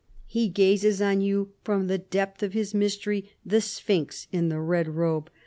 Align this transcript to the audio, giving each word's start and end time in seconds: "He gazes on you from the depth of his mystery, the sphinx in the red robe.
"He 0.25 0.49
gazes 0.49 0.99
on 0.99 1.21
you 1.21 1.51
from 1.63 1.85
the 1.85 1.99
depth 1.99 2.41
of 2.41 2.53
his 2.53 2.73
mystery, 2.73 3.29
the 3.45 3.61
sphinx 3.61 4.25
in 4.31 4.49
the 4.49 4.59
red 4.59 4.87
robe. 4.87 5.29